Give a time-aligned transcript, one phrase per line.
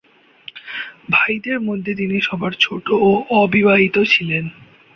[1.11, 3.09] ভাইদের মধ্যে তিনি সবার ছোট ও
[3.39, 4.43] অবিবাহিত ছিলেন।